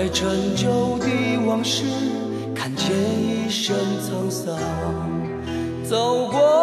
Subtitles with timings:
[0.00, 1.06] 在陈旧的
[1.46, 1.84] 往事
[2.54, 4.56] 看见一身沧桑。
[5.84, 6.59] 走过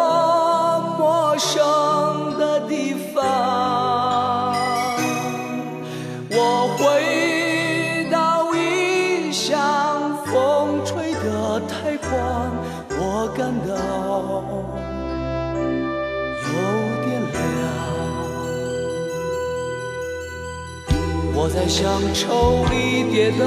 [21.48, 23.46] 我在乡愁里跌倒，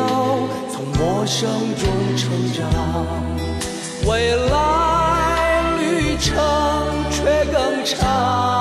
[0.71, 1.85] 从陌生中
[2.17, 3.05] 成长，
[4.09, 6.33] 未来旅程
[7.11, 8.60] 却更长。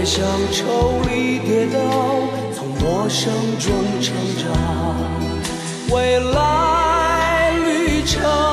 [0.00, 1.78] 在乡愁里跌倒，
[2.54, 4.50] 从陌生中成长，
[5.94, 8.49] 未来旅程。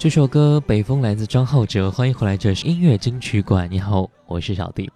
[0.00, 1.90] 这首歌《北风》来自张浩哲。
[1.90, 3.68] 欢迎回来，这是音乐金曲馆。
[3.70, 4.90] 你好，我是小弟。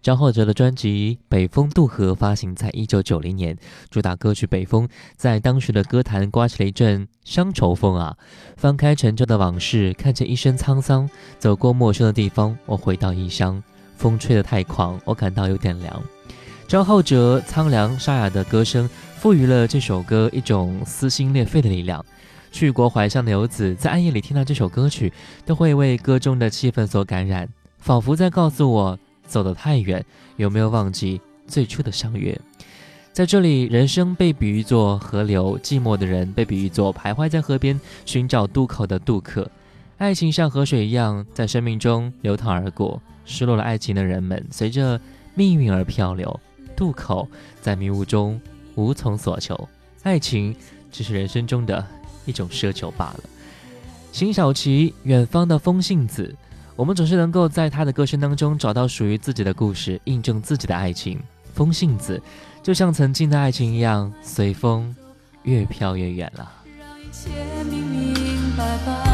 [0.00, 3.58] 张浩哲的专辑《北风渡河》发行在1990年。
[3.90, 8.16] 主打歌曲《北风》在当时的歌坛刮起了一阵乡愁风啊。
[8.56, 11.10] 翻开陈旧的往事，看见一身沧桑，
[11.40, 13.60] 走过陌生的地方，我回到异乡。
[13.96, 16.00] 风吹得太狂，我感到有点凉。
[16.68, 22.04] 张浩哲苍凉沙哑的歌声赋予了这首歌一种撕心裂肺的力量。
[22.56, 25.12] 去国怀乡的游子，在暗夜里听到这首歌曲，
[25.44, 28.98] 都会为歌中的气氛所感染，仿佛在告诉我。
[29.26, 30.02] 走得太远，
[30.36, 32.34] 有没有忘记最初的相约？
[33.12, 39.50] 在这里，人生被比喻作河流，寂寞的人被比喻作徘徊在河边寻找渡口的渡客。
[39.98, 44.98] 爱情像河水一样在生命中流淌而过，失落了爱情的人们随着
[45.34, 46.40] 命运而漂流。
[46.74, 47.28] 渡口
[47.60, 48.40] 在迷雾中
[48.76, 49.68] 无从所求，
[50.04, 50.56] 爱情
[50.90, 51.84] 只是人生中的
[52.26, 53.20] 一种奢求罢了。
[54.12, 56.34] 辛晓琪，远方的风信子。
[56.74, 61.18] 我们总是能够在他的歌声当中找到属于自己的故事，印证自己的爱情。
[61.54, 62.20] 风信子，
[62.62, 64.94] 就像曾经的爱情一样，随风
[65.44, 66.52] 越飘越远了。
[66.78, 67.30] 让一切
[67.64, 69.05] 明明白白。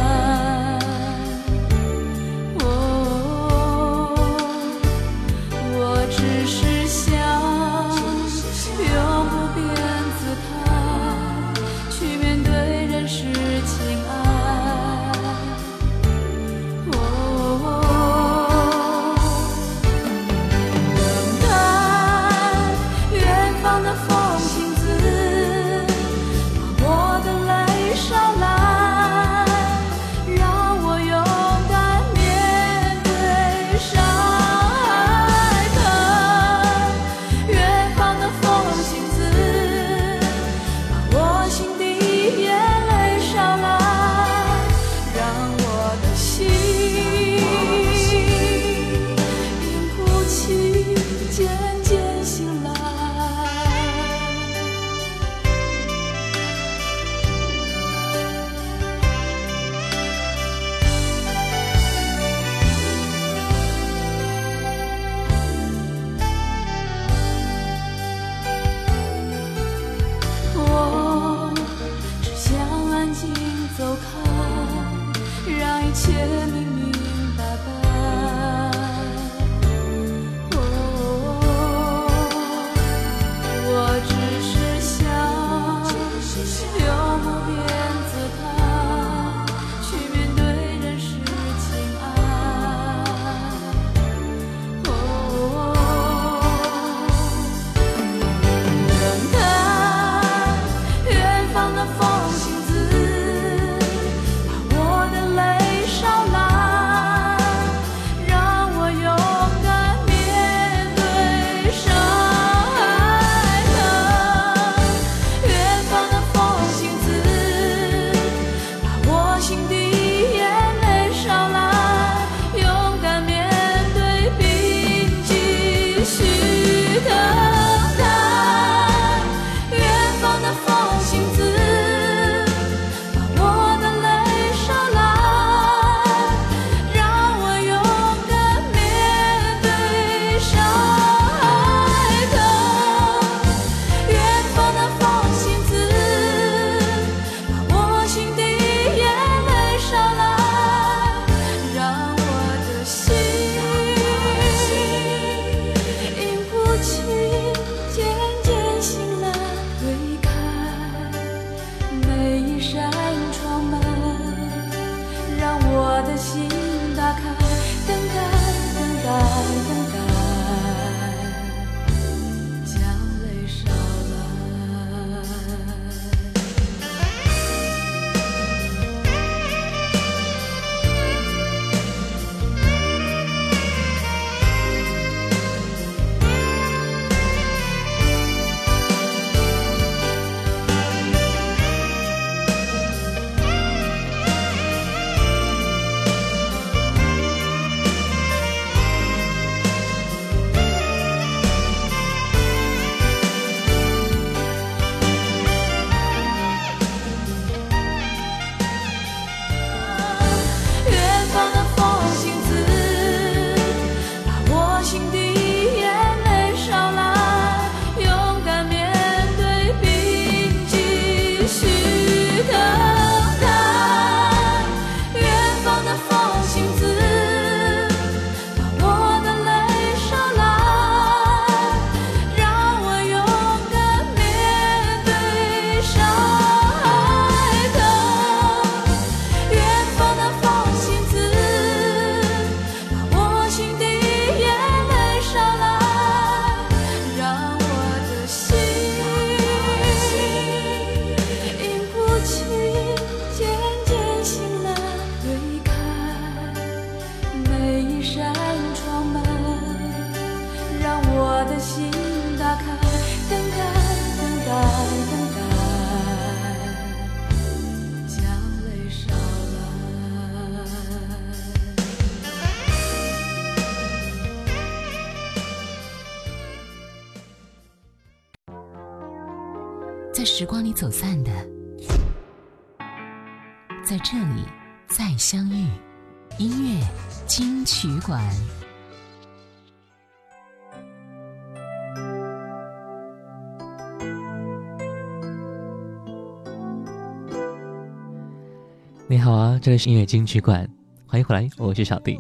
[299.09, 300.67] 你好啊，这里是音乐金曲馆，
[301.07, 302.19] 欢迎回来，我是小弟。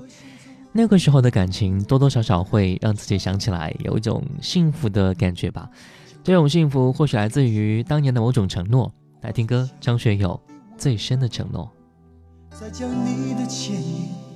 [0.72, 5.70] 那个时候的感情，多多少少会让自己想起来有一种幸福的感觉吧。
[6.22, 8.92] 这种幸福或许来自于当年的某种承诺。
[9.22, 10.38] 来听歌，张学友
[10.76, 11.70] 《最深的承诺》。
[12.60, 14.31] 再将你的倩影反复的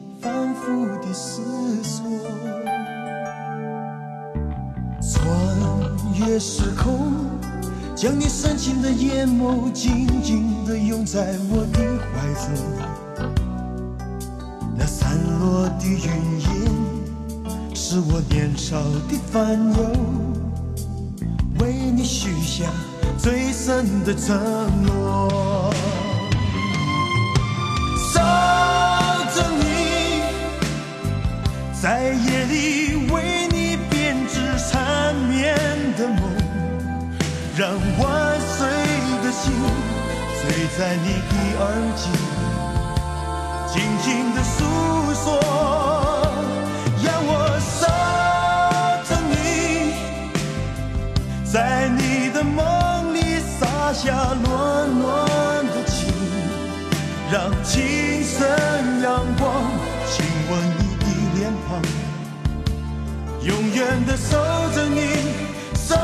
[1.17, 1.41] 思
[1.83, 2.05] 索，
[5.01, 5.17] 穿
[6.15, 7.11] 越时空，
[7.95, 11.81] 将你深情的眼眸紧紧的拥在我的
[12.13, 12.53] 怀中。
[14.77, 15.97] 那散落的云
[16.39, 16.51] 烟，
[17.75, 18.77] 是我年少
[19.09, 19.79] 的烦忧，
[21.61, 22.67] 为你许下
[23.17, 24.37] 最深的承
[24.85, 25.73] 诺。
[31.83, 35.55] 在夜里为你编织缠绵
[35.97, 36.21] 的梦，
[37.57, 37.69] 让
[37.99, 38.67] 万岁
[39.23, 39.53] 的心
[40.41, 40.43] 醉
[40.79, 41.65] 在你的耳
[41.95, 42.09] 际，
[43.73, 44.65] 静静的诉
[45.23, 45.27] 说，
[47.05, 47.31] 让我
[47.61, 47.87] 守
[49.07, 49.35] 着你，
[51.45, 51.55] 在
[51.91, 53.19] 你的梦里
[53.61, 54.49] 洒下暖
[54.99, 55.05] 暖
[55.67, 55.95] 的情，
[57.31, 57.75] 让清
[58.25, 58.49] 晨
[59.03, 59.07] 阳
[59.39, 59.45] 光
[60.11, 60.86] 亲吻你
[63.43, 64.37] 永远的守
[64.75, 64.99] 着你，
[65.75, 65.95] 守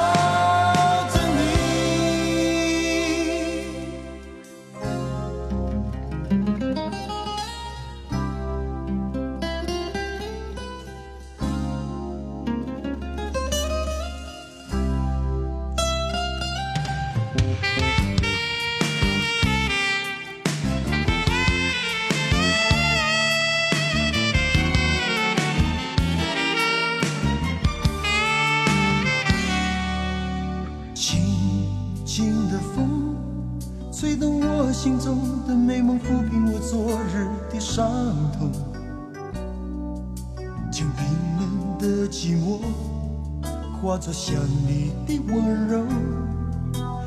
[44.12, 45.86] 我想你的温柔，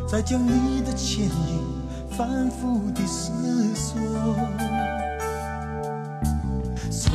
[0.08, 1.30] 再将你的倩影
[2.18, 3.32] 反复的思
[3.76, 3.96] 索，
[6.90, 7.14] 穿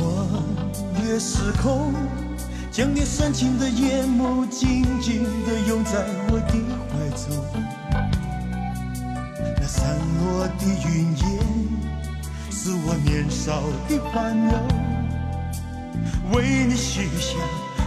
[1.03, 1.93] 越时空。
[2.71, 6.53] 将你深情的眼眸紧紧地拥在我的
[6.87, 7.35] 怀中，
[9.59, 11.27] 那散落的云烟
[12.49, 14.53] 是我年少的烦忧，
[16.33, 17.35] 为你许下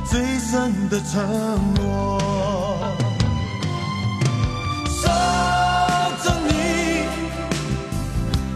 [0.04, 2.20] 最深的承诺。
[4.88, 5.08] 守
[6.22, 6.50] 着你，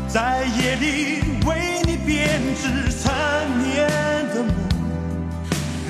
[0.08, 2.62] 在夜里为你编织
[3.02, 3.06] 缠
[3.58, 3.88] 绵
[4.34, 4.50] 的梦。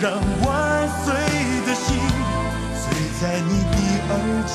[0.00, 0.12] 让
[0.43, 1.07] 万岁
[1.67, 1.87] 的心
[2.81, 2.85] 醉
[3.21, 3.77] 在你的
[4.11, 4.50] 耳际，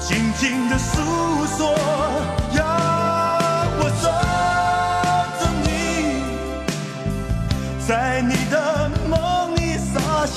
[0.00, 0.40] 静静
[0.70, 0.92] 的诉
[1.56, 1.60] 说，
[2.54, 2.58] 让
[3.80, 4.02] 我守
[5.40, 5.66] 着你，
[7.84, 7.90] 在
[8.22, 8.54] 你的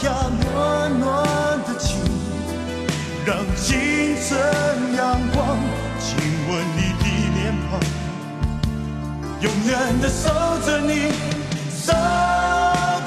[0.04, 1.08] 下暖暖
[1.64, 1.98] 的情，
[3.26, 3.80] 让清
[4.22, 4.38] 晨
[4.98, 5.02] 阳
[5.34, 5.58] 光
[5.98, 6.18] 亲
[6.50, 7.06] 吻你的
[7.36, 7.80] 脸庞，
[9.40, 10.28] 永远的守
[10.66, 10.92] 着你，
[11.72, 11.94] 守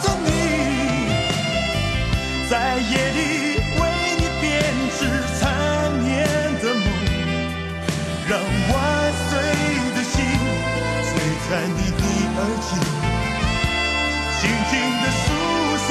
[0.01, 0.29] 着你。
[2.49, 3.21] 在夜里
[3.79, 3.83] 为
[4.17, 4.49] 你编
[4.99, 4.99] 织
[5.39, 5.45] 缠
[6.03, 6.25] 绵
[6.63, 6.87] 的梦，
[8.27, 8.75] 让万
[9.29, 9.31] 岁
[9.95, 10.15] 的心
[11.13, 11.13] 醉
[11.51, 12.03] 在你的
[12.39, 12.73] 耳际，
[14.41, 14.73] 静静
[15.03, 15.27] 的诉
[15.87, 15.91] 说，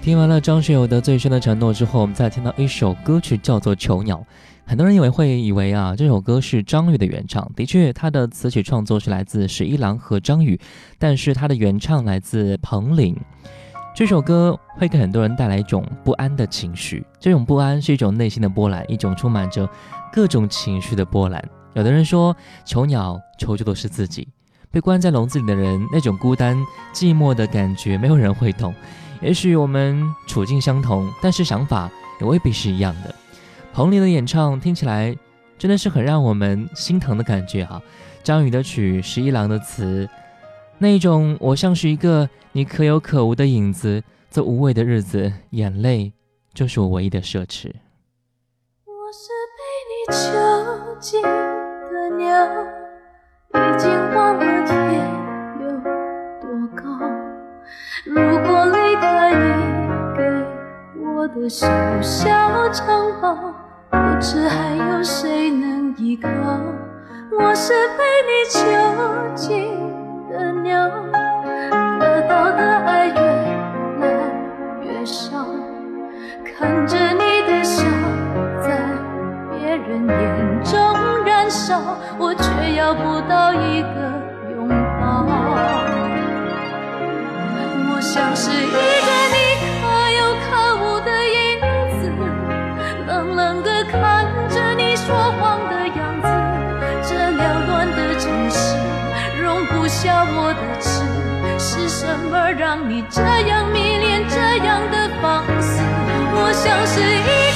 [0.00, 4.16] 听完了张学友的《最深的承诺》之后，我们再听到一首歌曲，叫做《囚鸟》。
[4.64, 7.46] 很多人以为会以为啊，这首歌是张宇的原唱。
[7.54, 10.58] 的确，他的词曲创作是来自十一郎和张宇，
[10.98, 13.14] 但是他的原唱来自彭羚。
[13.98, 19.68] 这首歌会给很多人带来一种不安的情绪，这种不安是一种内心的波澜，一种充满着
[20.12, 21.44] 各种情绪的波澜。
[21.74, 24.28] 有的人说，囚鸟囚住的是自己，
[24.70, 26.56] 被关在笼子里的人，那种孤单
[26.94, 28.72] 寂寞的感觉，没有人会懂。
[29.20, 31.90] 也许我们处境相同，但是想法
[32.20, 33.12] 也未必是一样的。
[33.72, 35.12] 彭羚的演唱听起来
[35.58, 37.82] 真的是很让我们心疼的感觉哈。
[38.22, 40.08] 张宇的曲，十一郎的词，
[40.80, 46.12] 那一种我像是一个你可有可无的影子，这无味的日子，眼泪
[46.54, 47.72] 就是我唯一的奢侈。
[48.86, 50.16] 我是被你囚
[51.00, 52.46] 禁的鸟，
[53.54, 54.76] 已经忘了天
[55.60, 55.66] 有
[56.40, 56.82] 多高。
[58.06, 58.14] 如
[58.46, 59.42] 果离开你
[60.16, 60.20] 给
[61.00, 61.66] 我的小
[62.00, 63.34] 小城堡，
[63.90, 66.28] 不知还有谁能依靠。
[67.32, 68.58] 我是被你囚
[69.34, 69.87] 禁
[70.30, 70.88] 的鸟，
[71.98, 73.14] 得到的爱越
[74.00, 74.06] 来
[74.82, 75.44] 越少，
[76.44, 77.84] 看着你的笑
[78.62, 78.78] 在
[79.50, 80.78] 别人眼中
[81.24, 83.88] 燃烧，我却要不到一个
[84.50, 85.24] 拥抱。
[87.90, 88.76] 我像是一个
[89.32, 89.47] 你
[102.68, 105.80] 让你这样迷恋这样的放肆？
[106.34, 107.47] 我像是一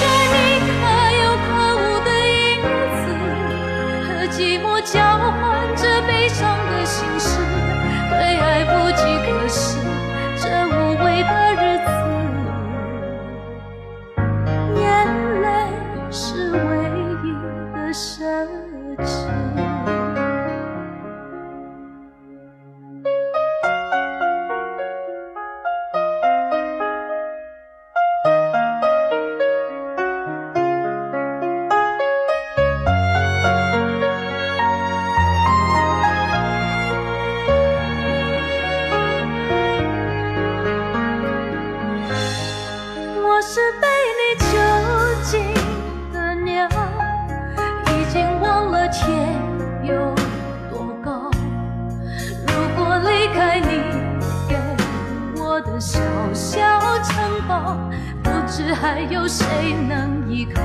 [56.53, 56.61] 小
[57.05, 57.15] 城
[57.49, 57.81] 堡，
[58.23, 59.47] 不知还有谁
[59.89, 60.61] 能依靠。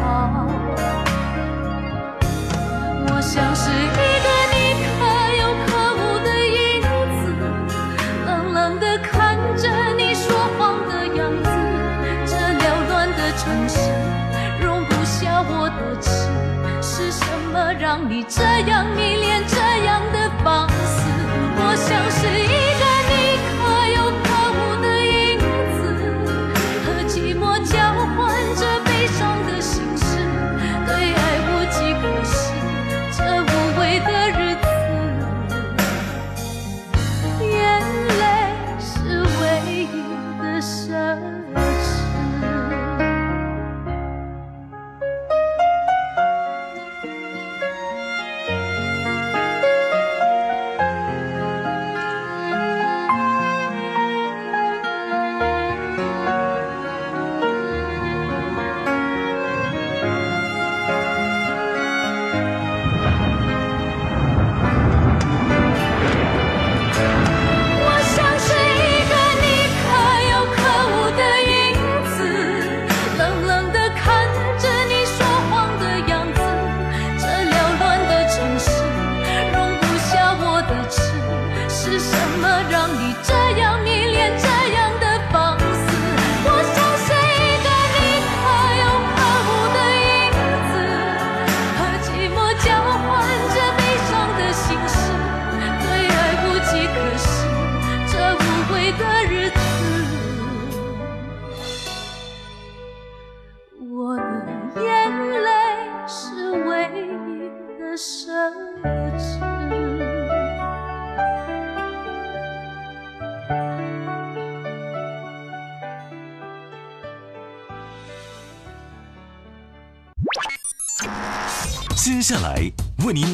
[3.07, 4.91] 我像是一个你可
[5.39, 6.83] 有可无的影
[7.23, 7.23] 子，
[8.25, 9.63] 冷冷地看着
[9.97, 10.25] 你说
[10.59, 11.47] 谎的样子。
[12.25, 13.79] 这缭乱的城市
[14.61, 16.11] 容不下我的痴，
[16.81, 17.23] 是什
[17.53, 19.41] 么让你这样迷恋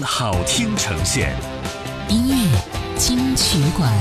[0.02, 1.36] 好听呈现，
[2.10, 2.36] 音乐
[2.98, 3.92] 金曲馆，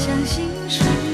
[0.00, 1.09] 相信是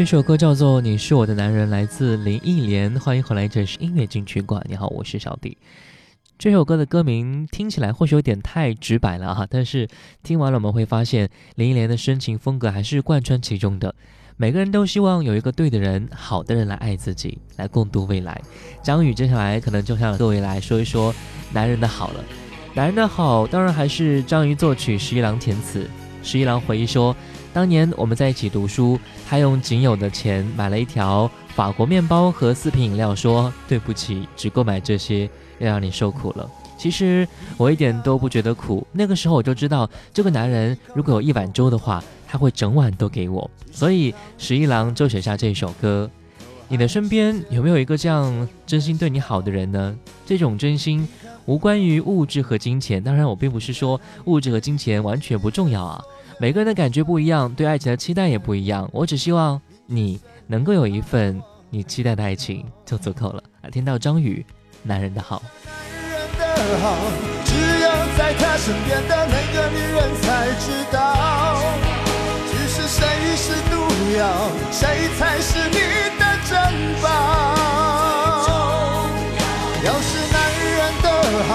[0.00, 2.98] 这首歌叫做《你是我的男人》，来自林忆莲。
[2.98, 4.64] 欢迎回来，这里是音乐金曲馆。
[4.66, 5.58] 你好，我是小弟。
[6.38, 9.86] 这首歌的歌名听起来或许有点太直白了哈，但是
[10.22, 13.94] 听完了我们会发现林忆莲的深情风格还是贯穿其中的。
[14.38, 18.40] 每个人都希望有一个对的人、好的人来爱自己，来共度未来。
[18.82, 21.14] 张宇接下来可能就向各位来说一说
[21.52, 22.24] 男人的好了。
[22.72, 25.86] 男人的好，当然还是张宇作曲，十一郎填词。
[26.22, 27.14] 十一郎回忆说，
[27.52, 36.48] 当年我们在一起读书，他用仅有的钱买了一条法国面包和四瓶饮料，说对不起，只购买这些，要让你受苦了。
[36.78, 43.50] 其实我一点都不觉得苦，那个时候我就知道，这个男人如果有一碗粥的话，他会整碗都给我。
[43.72, 46.08] 所以十一郎就写下这首歌。
[46.68, 49.94] 你的身边有没有一个这样真心对你好的人呢？
[50.24, 51.06] 这种真心
[51.44, 56.00] 无关于物质和金钱，当然我并不是说物质和金钱完全不重要啊。
[56.40, 58.88] 每个人的感觉不一样，对爱情的期待也不一样。
[58.94, 63.42] 我只希望你能够有一份你期待的爱情就足够了。
[63.60, 64.42] 来听到张宇，
[64.82, 65.42] 男人的好。
[65.66, 66.08] 男
[66.56, 66.96] 人的好，
[67.44, 71.60] 只有在他身边的那个女人才知道。
[72.50, 73.04] 只是谁
[73.36, 73.76] 是毒
[74.16, 74.24] 药，
[74.72, 75.76] 谁才是你
[76.18, 76.56] 的珍
[77.02, 77.08] 宝。
[79.84, 81.06] 要是男人的
[81.50, 81.52] 好，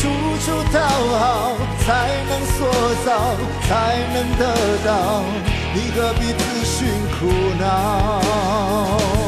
[0.00, 0.80] 处处讨
[1.18, 1.52] 好，
[1.84, 2.64] 才能塑
[3.04, 3.36] 造，
[3.68, 4.42] 才能得
[4.82, 4.88] 到。
[5.74, 7.28] 你何必自寻苦
[7.60, 9.19] 恼？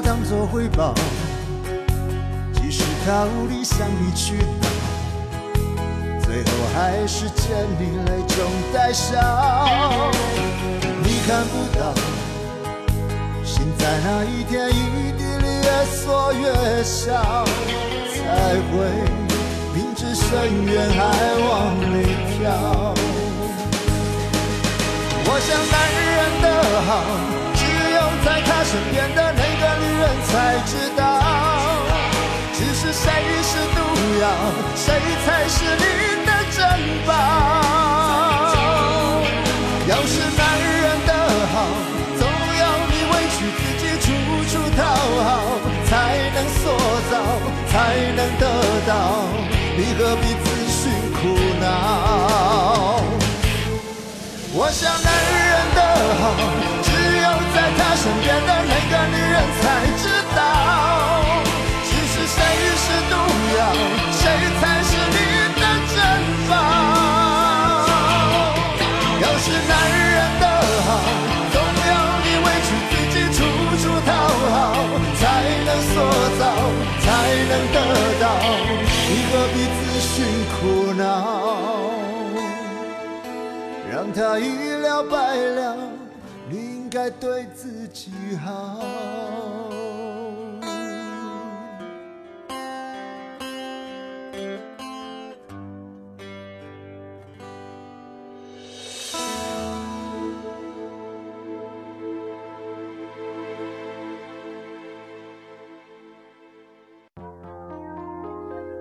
[0.00, 0.94] 当作回报，
[2.52, 4.68] 即使逃离向你去讨，
[6.24, 8.38] 最后还是见你泪中
[8.72, 10.10] 带笑。
[11.02, 11.92] 你看不到，
[13.44, 17.44] 心在那一天一滴里越缩越小，
[18.14, 18.86] 才会
[19.74, 20.26] 明知深
[20.64, 21.00] 渊还
[21.48, 22.06] 往里
[22.36, 22.94] 跳。
[25.24, 25.76] 我想男
[26.08, 26.46] 人的
[26.86, 26.90] 好，
[27.54, 27.58] 只
[27.94, 29.64] 有在他身边的那个
[29.98, 30.32] 人才
[30.66, 31.00] 知道。
[32.54, 33.06] 只是谁
[33.42, 33.78] 是毒
[34.20, 34.24] 药，
[34.76, 34.86] 谁
[35.24, 35.84] 才是你
[36.26, 36.58] 的珍
[37.06, 37.10] 宝？
[39.88, 41.12] 要是男人的
[41.52, 41.54] 好，
[42.18, 42.22] 总
[42.60, 44.06] 要你委屈自己，处
[44.50, 44.80] 处讨
[45.24, 45.28] 好，
[45.88, 45.90] 才
[46.34, 46.62] 能塑
[47.10, 47.12] 造，
[47.70, 47.72] 才
[48.16, 48.42] 能得
[48.86, 48.90] 到。
[49.76, 50.80] 你何必自寻
[51.14, 51.18] 苦
[51.60, 51.64] 恼？
[54.52, 54.90] 我想
[84.18, 85.76] 他一了百了，
[86.50, 88.80] 你应该对自己好。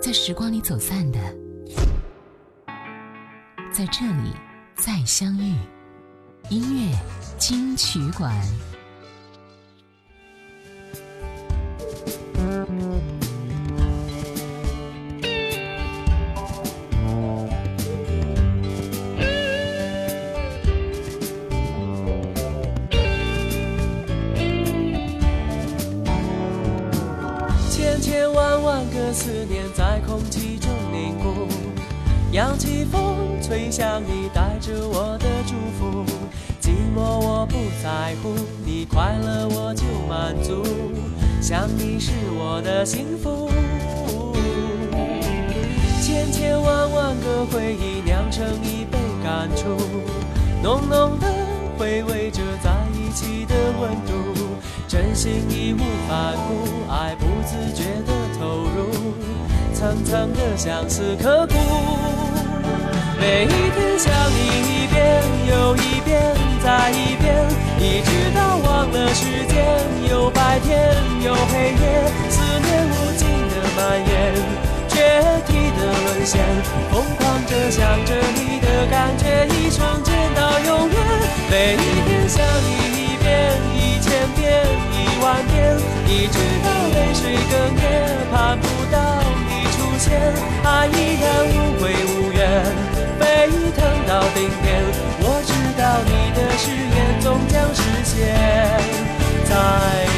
[0.02, 1.20] 在时光里走散的，
[3.72, 4.34] 在这里
[4.78, 5.56] 再相遇。
[6.50, 6.98] 音乐
[7.38, 8.34] 金曲馆。
[27.70, 31.48] 千千万万个思念在空气中凝固，
[32.32, 34.27] 扬起风吹向你，
[38.98, 40.64] 快乐我就满足，
[41.40, 43.48] 想你是我的幸福。
[46.02, 49.78] 千千万万个回忆酿成一杯感触，
[50.64, 51.32] 浓浓的
[51.78, 54.58] 回味着在一起的温度，
[54.88, 59.14] 真心义无反顾，爱不自觉的投入，
[59.76, 61.54] 层层的相思刻骨。
[63.22, 64.40] 每一天想你
[64.74, 67.46] 一遍又一遍再一遍，
[67.88, 69.64] 一直到忘了时间，
[70.12, 70.92] 有白天
[71.24, 74.36] 有黑夜，思念无尽的蔓延，
[74.90, 76.44] 决堤的沦陷，
[76.92, 80.98] 疯狂着想着你的感觉，一瞬间到永远。
[81.50, 87.88] 每一天想你一遍一千遍一万遍，一直到泪水哽咽，
[88.34, 90.20] 盼不到你出现，
[90.66, 92.44] 爱依然无悔无怨。
[93.18, 93.48] 沸
[93.78, 94.84] 腾到顶点，
[95.22, 96.57] 我知道你的
[97.28, 98.34] 终将实现，
[99.44, 100.17] 在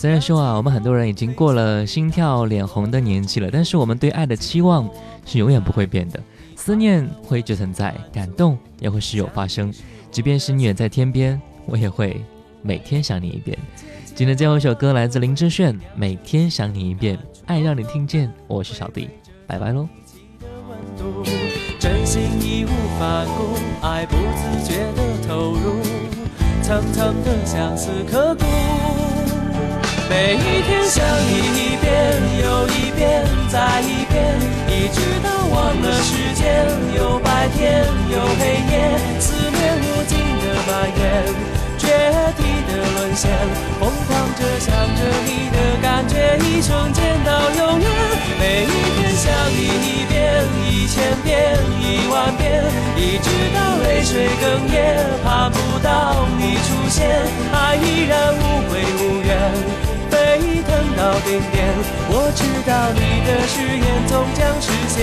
[0.00, 4.88] 虽然说啊，我们很多人已经过了心跳脸红的年纪了，但是我们对爱的期望
[5.26, 6.18] 是永远不会变的。
[6.56, 9.70] 思念会一直存在，感动也会时有发生。
[10.10, 12.24] 即便是你远在天边，我也会
[12.62, 13.58] 每天想你一遍。
[14.14, 18.32] 今天最后一首歌来自林志炫，《每天想你一遍》，爱让你听见。
[18.46, 19.06] 我是小弟，
[19.46, 19.86] 拜拜喽。
[21.78, 25.82] 真心义无反顾，爱不自觉的投入，
[26.62, 28.99] 层层的相思刻骨。
[30.10, 31.88] 每一天想你一遍
[32.42, 34.34] 又一遍再一遍，
[34.66, 36.66] 一直到忘了时间，
[36.98, 41.24] 有白天有黑夜，思念无尽的蔓延，
[41.78, 41.86] 决
[42.36, 43.30] 堤的沦陷，
[43.78, 47.88] 疯狂着想着你的感觉，一瞬间到永远。
[48.40, 48.66] 每一
[48.98, 52.64] 天想你一遍一千遍一万遍，
[52.96, 57.08] 一直到泪水哽咽，盼不到你出现，
[57.52, 59.79] 爱依然无悔无怨。
[60.40, 61.68] 已等到顶点
[62.08, 64.98] 我知道你的誓言终将实现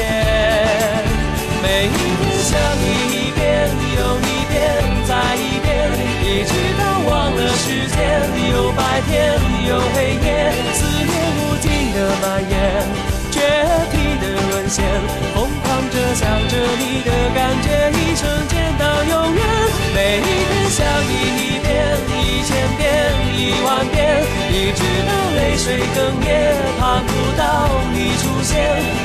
[1.61, 4.55] 每一天想你一遍又一遍
[5.05, 5.67] 再一遍
[6.23, 7.97] 一直到忘了时间。
[8.57, 9.33] 有白天
[9.67, 12.53] 有黑夜思念无尽的蔓延
[13.29, 13.39] 决
[13.91, 14.83] 堤的沦陷
[15.35, 18.27] 疯狂着想着你的感觉一生
[25.67, 28.55] 谁更也，盼不到你出现，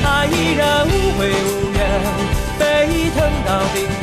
[0.01, 1.77] 爱依然无悔无怨，
[2.57, 2.61] 沸
[3.13, 4.01] 腾到顶点。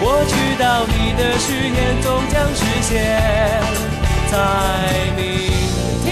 [0.00, 2.94] 我知道你的誓言终将实现，
[4.30, 4.34] 在
[5.16, 5.20] 明
[6.04, 6.06] 天。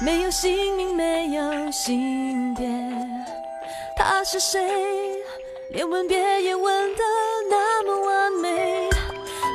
[0.00, 2.68] 没有姓名，没有性别。
[3.96, 4.60] 他是谁？
[5.70, 7.02] 连吻别也吻得
[7.50, 8.88] 那么完美。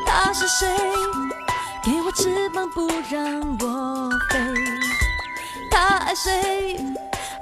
[0.06, 0.68] 他是谁？
[1.84, 4.40] 给我翅膀不让我飞。
[5.72, 6.78] 他爱谁？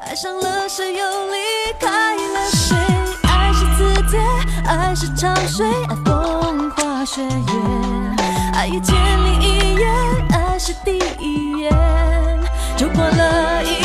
[0.05, 1.37] 爱上了谁又离
[1.79, 2.75] 开了谁？
[3.23, 4.19] 爱是字节，
[4.67, 8.21] 爱是潮水，爱风花雪月，
[8.53, 9.87] 爱一千零一夜，
[10.31, 11.71] 爱是第一眼
[13.01, 13.80] 过了一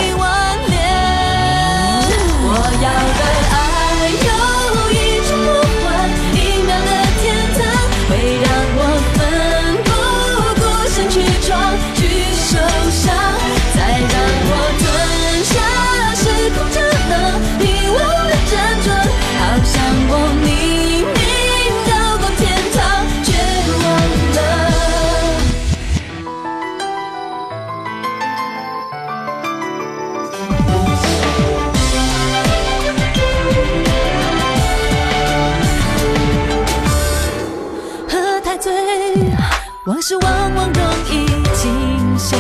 [39.87, 42.37] 往事往往容易惊现。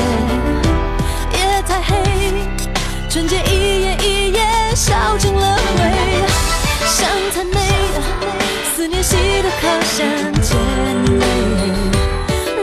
[1.33, 1.95] 夜太黑，
[3.09, 4.41] 纯洁一夜一夜
[4.75, 5.81] 烧成了灰。
[6.87, 7.61] 想太美，
[8.75, 10.05] 思念洗得好像
[10.43, 10.59] 甜
[11.13, 11.25] 美。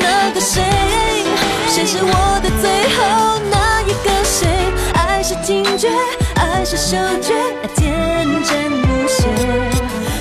[0.02, 0.62] 那个谁，
[1.70, 4.50] 谁是我的最后那一个谁？
[4.96, 5.88] 爱是听觉，
[6.36, 9.30] 爱是嗅觉，爱天真无邪，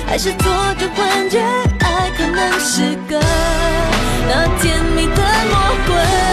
[0.07, 0.49] 还是做
[0.79, 1.41] 着幻觉？
[1.81, 3.19] 爱可能是个
[4.27, 5.57] 那甜蜜的魔
[5.87, 6.32] 鬼。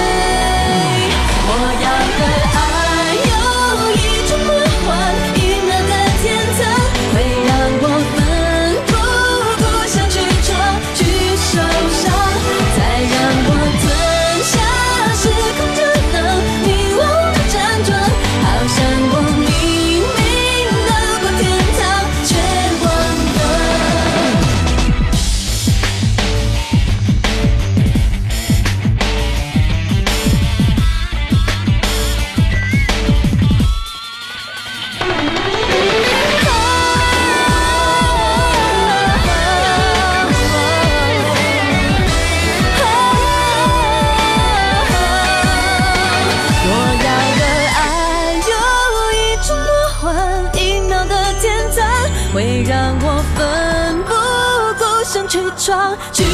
[55.61, 56.30] 去